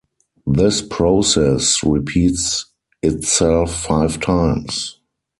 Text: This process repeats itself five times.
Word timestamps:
This 0.47 0.81
process 0.81 1.83
repeats 1.83 2.65
itself 3.03 3.83
five 3.83 4.19
times. 4.19 4.99